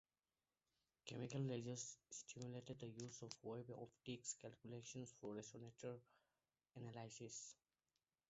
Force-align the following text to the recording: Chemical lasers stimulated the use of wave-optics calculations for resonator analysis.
Chemical 1.05 1.41
lasers 1.41 1.95
stimulated 2.09 2.79
the 2.79 2.87
use 2.87 3.21
of 3.21 3.29
wave-optics 3.43 4.33
calculations 4.41 5.13
for 5.21 5.35
resonator 5.35 5.99
analysis. 6.75 7.53